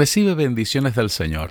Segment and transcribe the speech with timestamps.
[0.00, 1.50] Recibe bendiciones del Señor.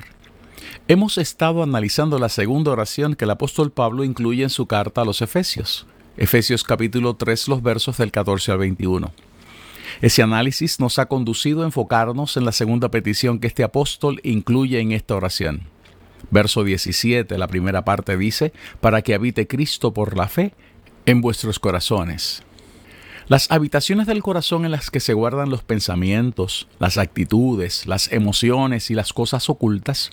[0.88, 5.06] Hemos estado analizando la segunda oración que el apóstol Pablo incluye en su carta a
[5.06, 5.86] los Efesios.
[6.18, 9.14] Efesios capítulo 3, los versos del 14 al 21.
[10.02, 14.80] Ese análisis nos ha conducido a enfocarnos en la segunda petición que este apóstol incluye
[14.80, 15.68] en esta oración.
[16.32, 20.56] Verso 17, la primera parte dice, para que habite Cristo por la fe
[21.06, 22.42] en vuestros corazones.
[23.30, 28.90] Las habitaciones del corazón en las que se guardan los pensamientos, las actitudes, las emociones
[28.90, 30.10] y las cosas ocultas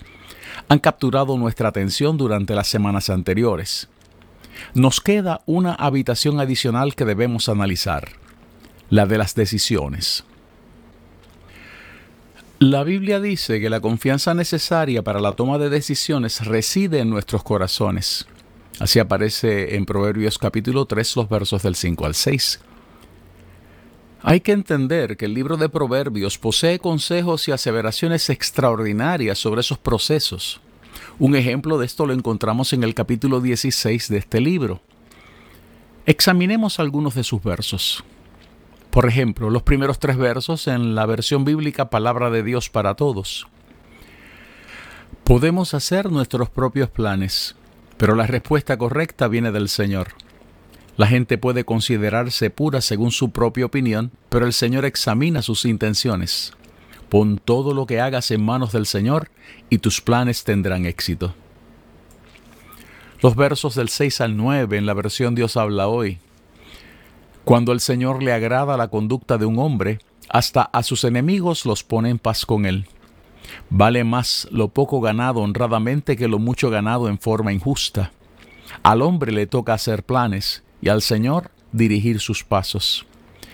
[0.69, 3.89] han capturado nuestra atención durante las semanas anteriores.
[4.75, 8.09] Nos queda una habitación adicional que debemos analizar,
[8.91, 10.23] la de las decisiones.
[12.59, 17.41] La Biblia dice que la confianza necesaria para la toma de decisiones reside en nuestros
[17.41, 18.27] corazones.
[18.79, 22.59] Así aparece en Proverbios capítulo 3 los versos del 5 al 6.
[24.23, 29.77] Hay que entender que el libro de Proverbios posee consejos y aseveraciones extraordinarias sobre esos
[29.77, 30.59] procesos.
[31.19, 34.81] Un ejemplo de esto lo encontramos en el capítulo 16 de este libro.
[36.07, 38.03] Examinemos algunos de sus versos.
[38.89, 43.47] Por ejemplo, los primeros tres versos en la versión bíblica Palabra de Dios para Todos.
[45.23, 47.55] Podemos hacer nuestros propios planes,
[47.97, 50.13] pero la respuesta correcta viene del Señor.
[50.97, 56.53] La gente puede considerarse pura según su propia opinión, pero el Señor examina sus intenciones.
[57.07, 59.29] Pon todo lo que hagas en manos del Señor
[59.69, 61.35] y tus planes tendrán éxito.
[63.21, 66.17] Los versos del 6 al 9 en la versión Dios habla hoy.
[67.45, 71.83] Cuando el Señor le agrada la conducta de un hombre, hasta a sus enemigos los
[71.83, 72.87] pone en paz con él.
[73.69, 78.11] Vale más lo poco ganado honradamente que lo mucho ganado en forma injusta.
[78.81, 83.05] Al hombre le toca hacer planes y al Señor dirigir sus pasos.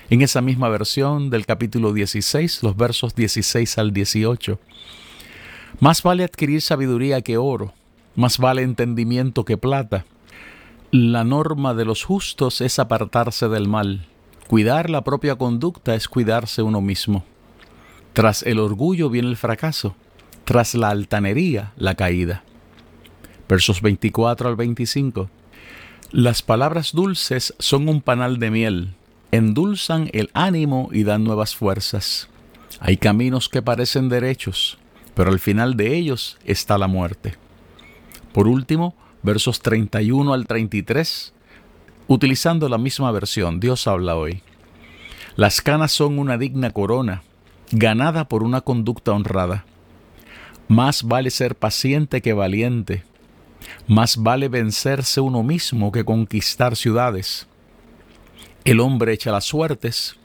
[0.09, 4.59] En esa misma versión del capítulo 16, los versos 16 al 18.
[5.79, 7.73] Más vale adquirir sabiduría que oro,
[8.15, 10.05] más vale entendimiento que plata.
[10.91, 14.05] La norma de los justos es apartarse del mal.
[14.47, 17.23] Cuidar la propia conducta es cuidarse uno mismo.
[18.13, 19.95] Tras el orgullo viene el fracaso,
[20.45, 22.43] tras la altanería la caída.
[23.49, 25.29] Versos 24 al 25.
[26.13, 28.93] Las palabras dulces son un panal de miel,
[29.31, 32.29] endulzan el ánimo y dan nuevas fuerzas.
[32.79, 34.77] Hay caminos que parecen derechos,
[35.15, 37.33] pero al final de ellos está la muerte.
[38.31, 38.93] Por último,
[39.23, 41.33] versos 31 al 33,
[42.07, 44.43] utilizando la misma versión, Dios habla hoy.
[45.35, 47.23] Las canas son una digna corona,
[47.71, 49.65] ganada por una conducta honrada.
[50.67, 53.03] Más vale ser paciente que valiente
[53.87, 57.47] más vale vencerse uno mismo que conquistar ciudades.
[58.65, 60.15] El hombre echa las suertes,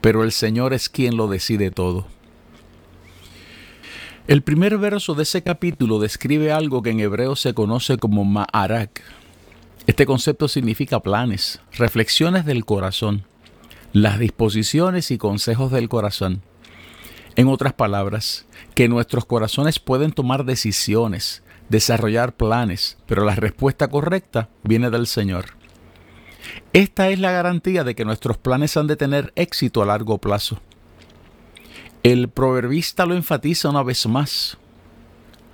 [0.00, 2.06] pero el Señor es quien lo decide todo.
[4.28, 9.02] El primer verso de ese capítulo describe algo que en hebreo se conoce como Ma'arak.
[9.88, 13.24] Este concepto significa planes, reflexiones del corazón,
[13.92, 16.42] las disposiciones y consejos del corazón.
[17.34, 24.48] En otras palabras, que nuestros corazones pueden tomar decisiones, desarrollar planes, pero la respuesta correcta
[24.62, 25.46] viene del Señor.
[26.72, 30.60] Esta es la garantía de que nuestros planes han de tener éxito a largo plazo.
[32.02, 34.58] El proverbista lo enfatiza una vez más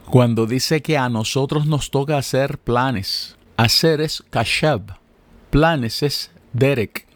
[0.07, 3.37] cuando dice que a nosotros nos toca hacer planes.
[3.57, 4.99] Hacer es kashab,
[5.51, 7.07] planes es derek.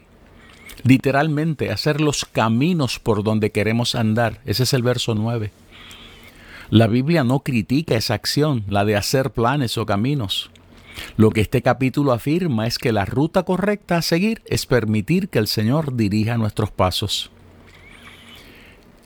[0.82, 4.40] Literalmente, hacer los caminos por donde queremos andar.
[4.44, 5.52] Ese es el verso 9.
[6.70, 10.52] La Biblia no critica esa acción, la de hacer planes o caminos.
[11.16, 15.40] Lo que este capítulo afirma es que la ruta correcta a seguir es permitir que
[15.40, 17.32] el Señor dirija nuestros pasos.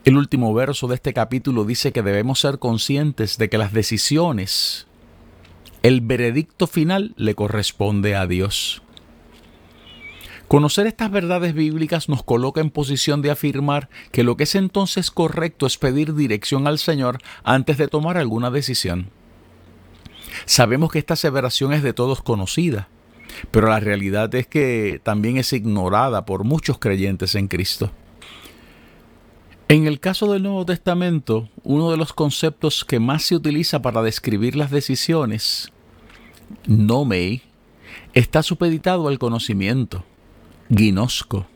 [0.05, 4.87] El último verso de este capítulo dice que debemos ser conscientes de que las decisiones,
[5.83, 8.84] el veredicto final le corresponde a Dios.
[10.49, 15.11] Conocer estas verdades bíblicas nos coloca en posición de afirmar que lo que es entonces
[15.11, 19.11] correcto es pedir dirección al Señor antes de tomar alguna decisión.
[20.45, 22.89] Sabemos que esta aseveración es de todos conocida,
[23.51, 27.91] pero la realidad es que también es ignorada por muchos creyentes en Cristo.
[29.69, 34.03] En el caso del Nuevo Testamento, uno de los conceptos que más se utiliza para
[34.03, 35.73] describir las decisiones,
[36.67, 37.43] nomei,
[38.13, 40.05] está supeditado al conocimiento,
[40.77, 41.47] ginosco.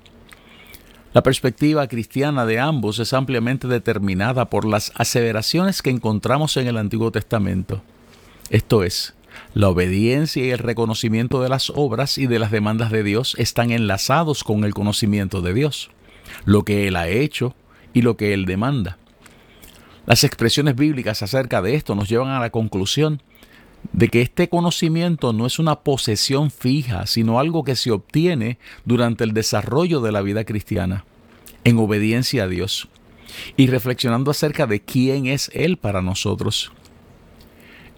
[1.12, 6.76] La perspectiva cristiana de ambos es ampliamente determinada por las aseveraciones que encontramos en el
[6.76, 7.82] Antiguo Testamento.
[8.50, 9.14] Esto es,
[9.54, 13.70] la obediencia y el reconocimiento de las obras y de las demandas de Dios están
[13.70, 15.90] enlazados con el conocimiento de Dios,
[16.44, 17.54] lo que Él ha hecho
[17.94, 18.98] y lo que Él demanda.
[20.06, 23.22] Las expresiones bíblicas acerca de esto nos llevan a la conclusión
[23.92, 29.24] de que este conocimiento no es una posesión fija, sino algo que se obtiene durante
[29.24, 31.04] el desarrollo de la vida cristiana,
[31.64, 32.88] en obediencia a Dios,
[33.56, 36.72] y reflexionando acerca de quién es Él para nosotros.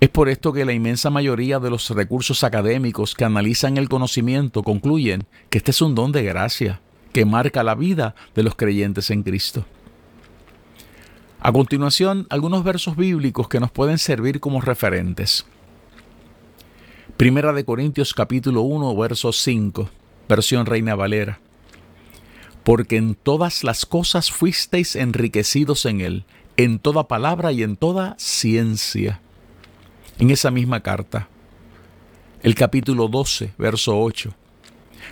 [0.01, 4.63] Es por esto que la inmensa mayoría de los recursos académicos que analizan el conocimiento
[4.63, 6.81] concluyen que este es un don de gracia
[7.13, 9.67] que marca la vida de los creyentes en Cristo.
[11.41, 15.47] A continuación, algunos versos bíblicos que nos pueden servir como referentes.
[17.21, 19.91] Primera de Corintios capítulo 1, verso 5,
[20.27, 21.39] versión Reina Valera.
[22.65, 26.25] Porque en todas las cosas fuisteis enriquecidos en él,
[26.57, 29.21] en toda palabra y en toda ciencia
[30.19, 31.29] en esa misma carta,
[32.43, 34.33] el capítulo 12, verso 8.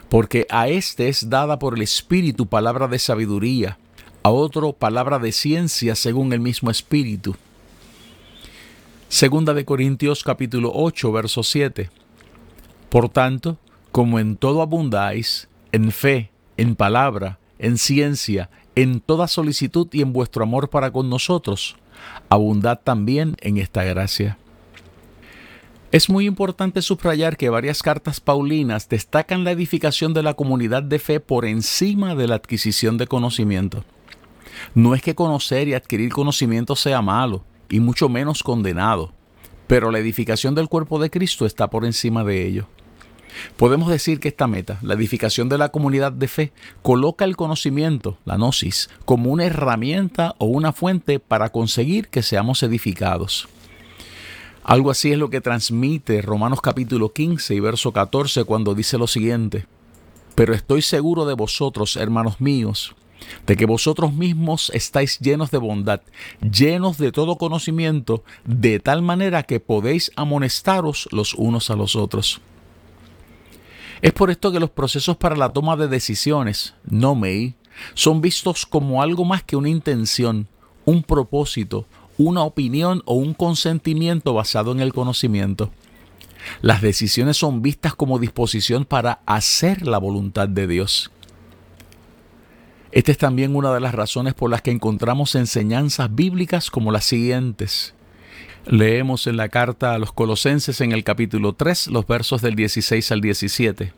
[0.08, 3.76] Porque a éste es dada por el Espíritu palabra de sabiduría,
[4.22, 7.36] a otro palabra de ciencia según el mismo Espíritu.
[9.08, 11.88] Segunda de Corintios capítulo 8, verso 7.
[12.90, 13.56] Por tanto,
[13.90, 20.12] como en todo abundáis, en fe, en palabra, en ciencia, en toda solicitud y en
[20.12, 21.76] vuestro amor para con nosotros,
[22.28, 24.36] abundad también en esta gracia.
[25.90, 30.98] Es muy importante subrayar que varias cartas paulinas destacan la edificación de la comunidad de
[30.98, 33.84] fe por encima de la adquisición de conocimiento.
[34.74, 39.12] No es que conocer y adquirir conocimiento sea malo, y mucho menos condenado,
[39.66, 42.68] pero la edificación del cuerpo de Cristo está por encima de ello.
[43.56, 48.18] Podemos decir que esta meta, la edificación de la comunidad de fe, coloca el conocimiento,
[48.24, 53.48] la gnosis, como una herramienta o una fuente para conseguir que seamos edificados.
[54.64, 59.06] Algo así es lo que transmite Romanos capítulo 15 y verso 14 cuando dice lo
[59.06, 59.66] siguiente.
[60.34, 62.94] Pero estoy seguro de vosotros, hermanos míos,
[63.46, 66.00] de que vosotros mismos estáis llenos de bondad,
[66.40, 72.40] llenos de todo conocimiento, de tal manera que podéis amonestaros los unos a los otros.
[74.00, 77.54] Es por esto que los procesos para la toma de decisiones, no me,
[77.94, 80.46] son vistos como algo más que una intención,
[80.84, 81.86] un propósito,
[82.16, 85.70] una opinión o un consentimiento basado en el conocimiento.
[86.62, 91.10] Las decisiones son vistas como disposición para hacer la voluntad de Dios.
[92.90, 97.04] Esta es también una de las razones por las que encontramos enseñanzas bíblicas como las
[97.04, 97.94] siguientes.
[98.66, 103.12] Leemos en la carta a los Colosenses en el capítulo 3 los versos del 16
[103.12, 103.92] al 17.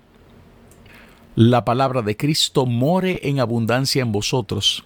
[1.37, 4.85] La palabra de Cristo more en abundancia en vosotros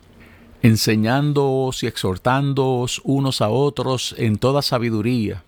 [0.64, 5.44] enseñándoos y exhortándoos unos a otros en toda sabiduría,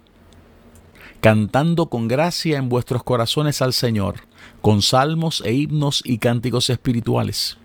[1.23, 4.17] cantando con gracia en vuestros corazones al Señor,
[4.61, 7.57] con salmos e himnos y cánticos espirituales.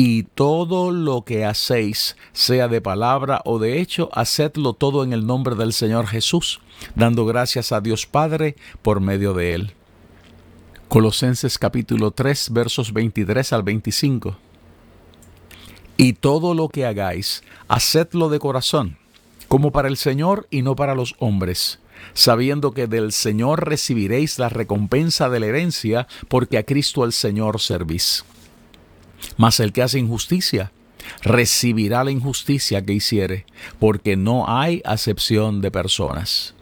[0.00, 5.26] Y todo lo que hacéis, sea de palabra o de hecho, hacedlo todo en el
[5.26, 6.60] nombre del Señor Jesús,
[6.94, 9.72] dando gracias a Dios Padre por medio de él.
[10.86, 14.38] Colosenses capítulo 3 versos 23 al 25.
[15.96, 18.98] Y todo lo que hagáis, hacedlo de corazón,
[19.48, 21.80] como para el Señor y no para los hombres,
[22.14, 27.58] sabiendo que del Señor recibiréis la recompensa de la herencia, porque a Cristo el Señor
[27.58, 28.24] servís.
[29.36, 30.72] Mas el que hace injusticia,
[31.22, 33.46] recibirá la injusticia que hiciere,
[33.78, 36.54] porque no hay acepción de personas.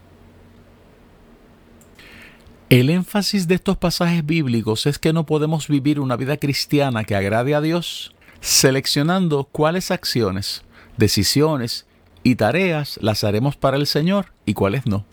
[2.69, 7.15] El énfasis de estos pasajes bíblicos es que no podemos vivir una vida cristiana que
[7.15, 10.63] agrade a Dios seleccionando cuáles acciones,
[10.97, 11.87] decisiones
[12.23, 15.05] y tareas las haremos para el Señor y cuáles no.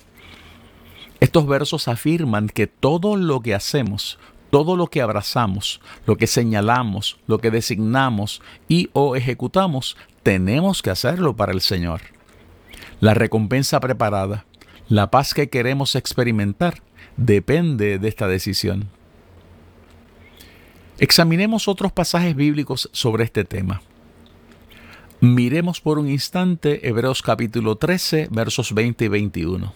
[1.19, 4.19] Estos versos afirman que todo lo que hacemos,
[4.53, 10.91] todo lo que abrazamos, lo que señalamos, lo que designamos y o ejecutamos, tenemos que
[10.91, 12.01] hacerlo para el Señor.
[12.99, 14.45] La recompensa preparada,
[14.89, 16.83] la paz que queremos experimentar,
[17.17, 18.89] depende de esta decisión.
[20.99, 23.81] Examinemos otros pasajes bíblicos sobre este tema.
[25.19, 29.73] Miremos por un instante Hebreos capítulo 13, versos 20 y 21.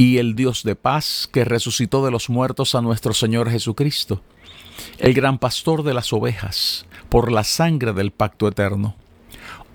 [0.00, 4.22] Y el Dios de paz, que resucitó de los muertos a nuestro Señor Jesucristo,
[4.98, 8.96] el gran pastor de las ovejas, por la sangre del pacto eterno,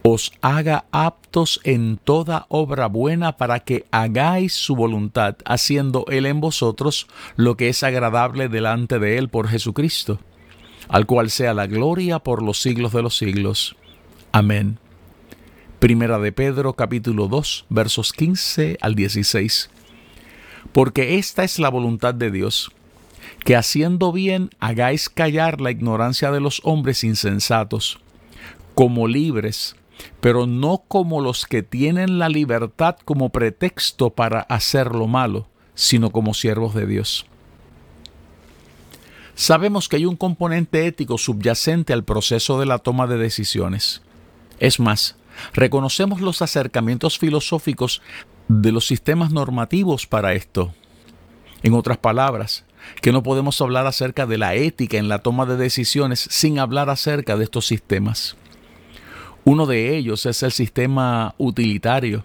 [0.02, 6.42] os haga aptos en toda obra buena para que hagáis su voluntad, haciendo Él en
[6.42, 7.06] vosotros
[7.36, 10.18] lo que es agradable delante de Él por Jesucristo,
[10.88, 13.76] al cual sea la gloria por los siglos de los siglos.
[14.32, 14.80] Amén.
[15.78, 19.70] Primera de Pedro capítulo 2 versos 15 al 16.
[20.72, 22.72] Porque esta es la voluntad de Dios,
[23.44, 28.00] que haciendo bien hagáis callar la ignorancia de los hombres insensatos,
[28.74, 29.76] como libres,
[30.20, 36.10] pero no como los que tienen la libertad como pretexto para hacer lo malo, sino
[36.10, 37.26] como siervos de Dios.
[39.36, 44.02] Sabemos que hay un componente ético subyacente al proceso de la toma de decisiones.
[44.60, 45.18] Es más,
[45.54, 48.02] reconocemos los acercamientos filosóficos
[48.48, 50.74] de los sistemas normativos para esto.
[51.64, 52.66] En otras palabras,
[53.02, 56.90] que no podemos hablar acerca de la ética en la toma de decisiones sin hablar
[56.90, 58.36] acerca de estos sistemas.
[59.44, 62.24] Uno de ellos es el sistema utilitario.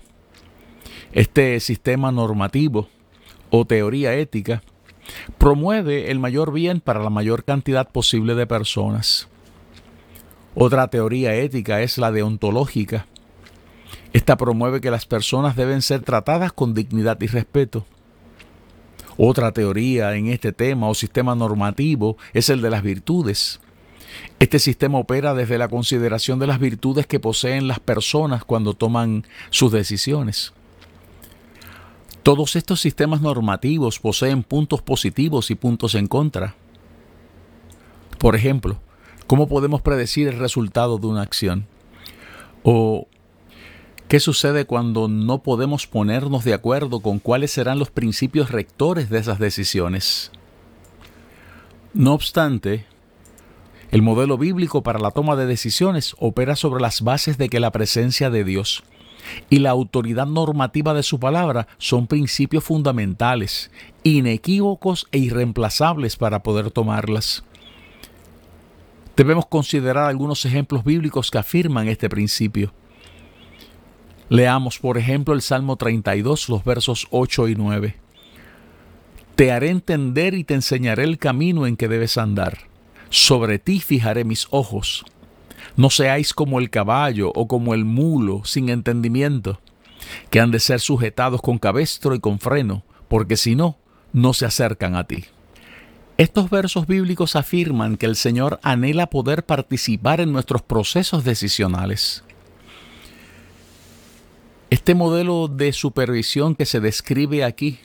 [1.12, 2.88] Este sistema normativo
[3.50, 4.62] o teoría ética
[5.38, 9.28] promueve el mayor bien para la mayor cantidad posible de personas.
[10.54, 13.06] Otra teoría ética es la deontológica.
[14.12, 17.86] Esta promueve que las personas deben ser tratadas con dignidad y respeto.
[19.16, 23.60] Otra teoría en este tema o sistema normativo es el de las virtudes.
[24.38, 29.24] Este sistema opera desde la consideración de las virtudes que poseen las personas cuando toman
[29.50, 30.52] sus decisiones.
[32.22, 36.54] Todos estos sistemas normativos poseen puntos positivos y puntos en contra.
[38.18, 38.80] Por ejemplo,
[39.26, 41.66] ¿cómo podemos predecir el resultado de una acción?
[42.62, 43.06] ¿O
[44.10, 49.20] qué sucede cuando no podemos ponernos de acuerdo con cuáles serán los principios rectores de
[49.20, 50.32] esas decisiones?
[51.94, 52.86] No obstante,
[53.92, 57.70] el modelo bíblico para la toma de decisiones opera sobre las bases de que la
[57.70, 58.82] presencia de Dios
[59.48, 63.70] y la autoridad normativa de su palabra son principios fundamentales,
[64.02, 67.44] inequívocos e irreemplazables para poder tomarlas.
[69.16, 72.72] Debemos considerar algunos ejemplos bíblicos que afirman este principio.
[74.30, 77.96] Leamos, por ejemplo, el Salmo 32, los versos 8 y 9.
[79.36, 82.70] Te haré entender y te enseñaré el camino en que debes andar
[83.10, 85.04] sobre ti fijaré mis ojos.
[85.76, 89.60] No seáis como el caballo o como el mulo sin entendimiento,
[90.30, 93.76] que han de ser sujetados con cabestro y con freno, porque si no,
[94.12, 95.24] no se acercan a ti.
[96.16, 102.24] Estos versos bíblicos afirman que el Señor anhela poder participar en nuestros procesos decisionales.
[104.70, 107.80] Este modelo de supervisión que se describe aquí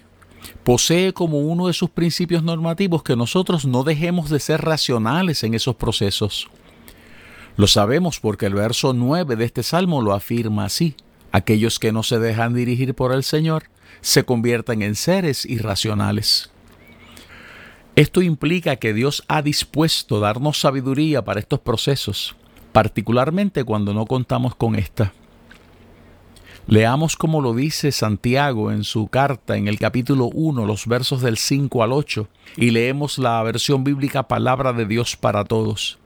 [0.64, 5.56] posee como uno de sus principios normativos que nosotros no dejemos de ser racionales en
[5.56, 6.48] esos procesos.
[7.58, 10.96] Lo sabemos porque el verso 9 de este salmo lo afirma así.
[11.32, 13.64] Aquellos que no se dejan dirigir por el Señor
[14.02, 16.52] se convierten en seres irracionales.
[17.96, 22.36] Esto implica que Dios ha dispuesto darnos sabiduría para estos procesos,
[22.74, 25.14] particularmente cuando no contamos con esta.
[26.68, 31.38] Leamos como lo dice Santiago en su carta en el capítulo 1, los versos del
[31.38, 36.00] 5 al 8, y leemos la versión bíblica Palabra de Dios para todos.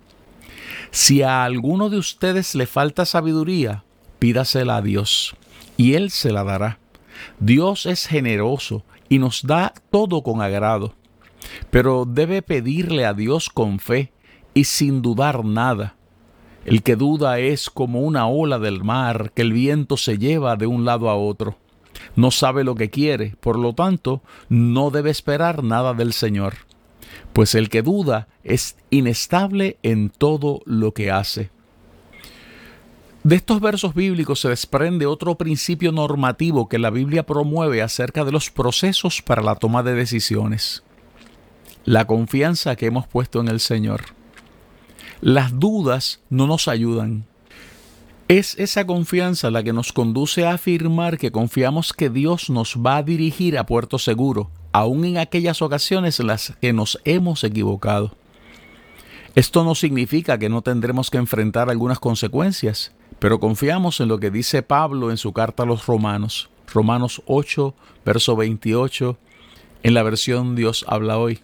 [0.92, 3.86] Si a alguno de ustedes le falta sabiduría,
[4.20, 5.34] pídasela a Dios,
[5.78, 6.78] y Él se la dará.
[7.40, 10.94] Dios es generoso y nos da todo con agrado,
[11.72, 14.12] pero debe pedirle a Dios con fe
[14.54, 15.96] y sin dudar nada
[16.66, 20.68] el que duda es como una ola del mar que el viento se lleva de
[20.68, 21.58] un lado a otro.
[22.16, 26.56] No sabe lo que quiere, por lo tanto, no debe esperar nada del Señor,
[27.34, 31.50] pues el que duda es inestable en todo lo que hace.
[33.24, 38.32] De estos versos bíblicos se desprende otro principio normativo que la Biblia promueve acerca de
[38.32, 40.84] los procesos para la toma de decisiones.
[41.84, 44.19] La confianza que hemos puesto en el Señor.
[45.22, 47.26] Las dudas no nos ayudan.
[48.30, 52.98] Es esa confianza la que nos conduce a afirmar que confiamos que Dios nos va
[52.98, 58.16] a dirigir a puerto seguro, aun en aquellas ocasiones en las que nos hemos equivocado.
[59.36, 64.32] Esto no significa que no tendremos que enfrentar algunas consecuencias, pero confiamos en lo que
[64.32, 67.74] dice Pablo en su carta a los romanos, Romanos 8,
[68.06, 69.18] verso 28,
[69.84, 71.42] en la versión Dios habla hoy.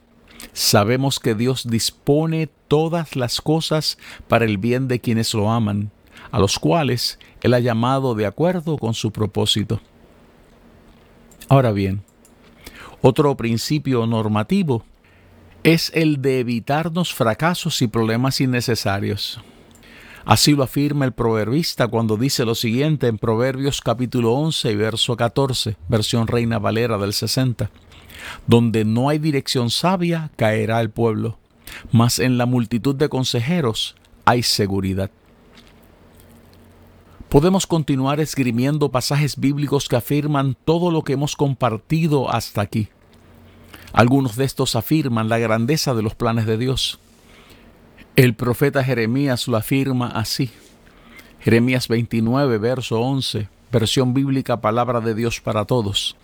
[0.54, 3.98] Sabemos que Dios dispone todas las cosas
[4.28, 5.92] para el bien de quienes lo aman,
[6.32, 9.82] a los cuales Él ha llamado de acuerdo con su propósito.
[11.48, 12.04] Ahora bien,
[13.02, 14.84] otro principio normativo
[15.64, 19.42] es el de evitarnos fracasos y problemas innecesarios.
[20.26, 25.16] Así lo afirma el proverbista cuando dice lo siguiente en Proverbios capítulo 11 y verso
[25.16, 27.70] 14, versión Reina Valera del 60.
[28.48, 31.38] Donde no hay dirección sabia, caerá el pueblo,
[31.92, 35.12] mas en la multitud de consejeros hay seguridad.
[37.30, 42.90] Podemos continuar esgrimiendo pasajes bíblicos que afirman todo lo que hemos compartido hasta aquí.
[43.92, 47.00] Algunos de estos afirman la grandeza de los planes de Dios.
[48.16, 50.52] El profeta Jeremías lo afirma así.
[51.42, 56.16] Jeremías 29, verso 11, versión bíblica Palabra de Dios para todos.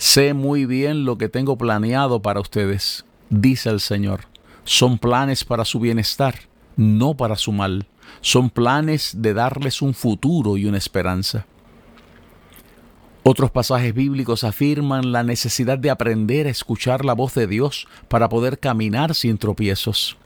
[0.00, 4.22] Sé muy bien lo que tengo planeado para ustedes, dice el Señor.
[4.64, 6.36] Son planes para su bienestar,
[6.74, 7.86] no para su mal.
[8.22, 11.44] Son planes de darles un futuro y una esperanza.
[13.24, 18.30] Otros pasajes bíblicos afirman la necesidad de aprender a escuchar la voz de Dios para
[18.30, 20.16] poder caminar sin tropiezos.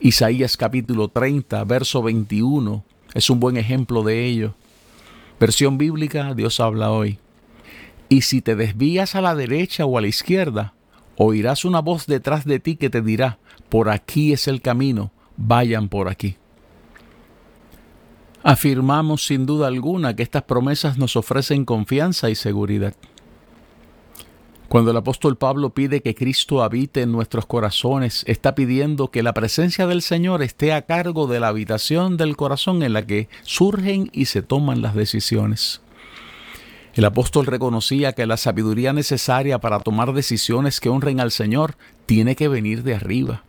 [0.00, 4.54] Isaías capítulo 30, verso 21 es un buen ejemplo de ello.
[5.40, 7.18] Versión bíblica, Dios habla hoy.
[8.08, 10.74] Y si te desvías a la derecha o a la izquierda,
[11.16, 15.88] oirás una voz detrás de ti que te dirá, por aquí es el camino, vayan
[15.88, 16.36] por aquí.
[18.42, 22.94] Afirmamos sin duda alguna que estas promesas nos ofrecen confianza y seguridad.
[24.68, 29.32] Cuando el apóstol Pablo pide que Cristo habite en nuestros corazones, está pidiendo que la
[29.32, 34.10] presencia del Señor esté a cargo de la habitación del corazón en la que surgen
[34.12, 35.80] y se toman las decisiones.
[36.96, 41.76] El apóstol reconocía que la sabiduría necesaria para tomar decisiones que honren al Señor
[42.06, 43.42] tiene que venir de arriba.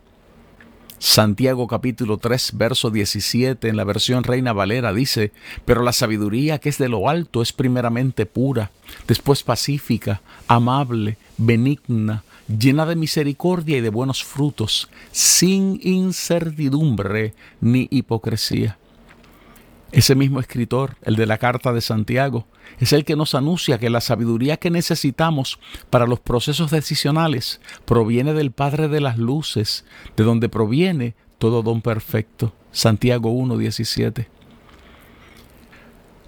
[1.00, 5.32] Santiago capítulo 3, verso 17 en la versión Reina Valera dice,
[5.64, 8.70] pero la sabiduría que es de lo alto es primeramente pura,
[9.08, 18.78] después pacífica, amable, benigna, llena de misericordia y de buenos frutos, sin incertidumbre ni hipocresía.
[19.92, 22.46] Ese mismo escritor, el de la carta de Santiago,
[22.80, 28.34] es el que nos anuncia que la sabiduría que necesitamos para los procesos decisionales proviene
[28.34, 29.86] del Padre de las Luces,
[30.18, 32.54] de donde proviene todo don perfecto.
[32.72, 34.28] Santiago 1.17.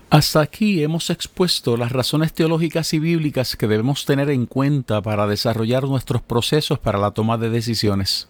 [0.10, 5.28] Hasta aquí hemos expuesto las razones teológicas y bíblicas que debemos tener en cuenta para
[5.28, 8.28] desarrollar nuestros procesos para la toma de decisiones.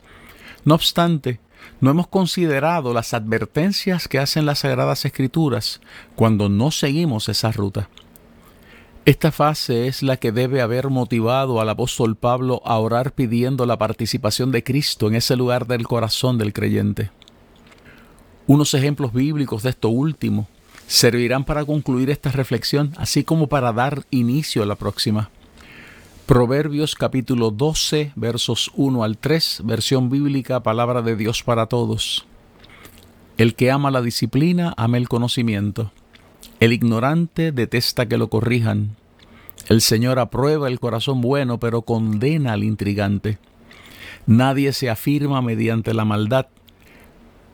[0.66, 1.40] No obstante,
[1.82, 5.82] no hemos considerado las advertencias que hacen las Sagradas Escrituras
[6.16, 7.90] cuando no seguimos esa ruta.
[9.06, 13.78] Esta fase es la que debe haber motivado al apóstol Pablo a orar pidiendo la
[13.78, 17.10] participación de Cristo en ese lugar del corazón del creyente.
[18.46, 20.48] Unos ejemplos bíblicos de esto último
[20.86, 25.30] servirán para concluir esta reflexión, así como para dar inicio a la próxima.
[26.30, 32.28] Proverbios capítulo 12 versos 1 al 3, versión bíblica, palabra de Dios para todos.
[33.40, 35.92] El que ama la disciplina ama el conocimiento.
[36.60, 38.96] El ignorante detesta que lo corrijan.
[39.70, 43.40] El Señor aprueba el corazón bueno, pero condena al intrigante.
[44.28, 46.46] Nadie se afirma mediante la maldad,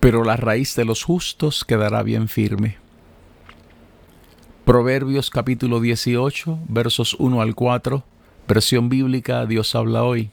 [0.01, 2.75] pero la raíz de los justos quedará bien firme.
[4.65, 8.03] Proverbios capítulo 18, versos 1 al 4
[8.47, 10.29] Versión bíblica, Dios habla hoy.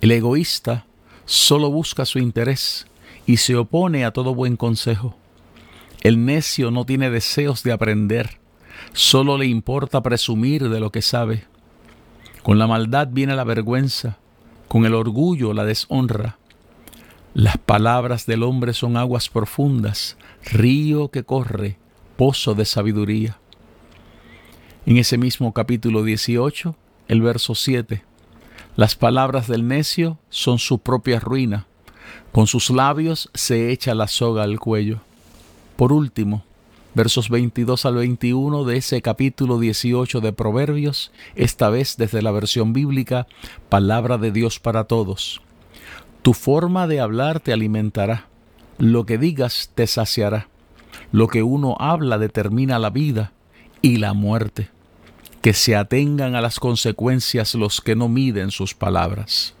[0.00, 0.86] El egoísta
[1.26, 2.86] solo busca su interés
[3.26, 5.14] y se opone a todo buen consejo.
[6.00, 8.40] El necio no tiene deseos de aprender,
[8.94, 11.44] solo le importa presumir de lo que sabe.
[12.42, 14.16] Con la maldad viene la vergüenza,
[14.66, 16.38] con el orgullo la deshonra.
[17.34, 21.76] Las palabras del hombre son aguas profundas, río que corre,
[22.16, 23.39] pozo de sabiduría.
[24.90, 26.74] En ese mismo capítulo 18,
[27.06, 28.02] el verso 7,
[28.74, 31.68] las palabras del necio son su propia ruina,
[32.32, 35.00] con sus labios se echa la soga al cuello.
[35.76, 36.42] Por último,
[36.94, 42.72] versos 22 al 21 de ese capítulo 18 de Proverbios, esta vez desde la versión
[42.72, 43.28] bíblica,
[43.68, 45.40] palabra de Dios para todos.
[46.22, 48.26] Tu forma de hablar te alimentará,
[48.78, 50.48] lo que digas te saciará,
[51.12, 53.30] lo que uno habla determina la vida,
[53.82, 54.68] y la muerte.
[55.42, 59.54] Que se atengan a las consecuencias los que no miden sus palabras.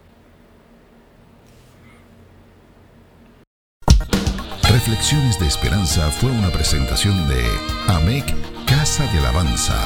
[4.68, 7.44] Reflexiones de Esperanza fue una presentación de
[7.88, 8.24] AMEC
[8.66, 9.76] Casa de Alabanza.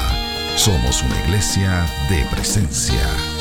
[0.56, 3.33] Somos una iglesia de presencia.